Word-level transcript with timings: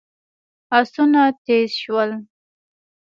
آسونه 0.77 1.21
تېز 1.43 1.71
شول. 1.81 2.11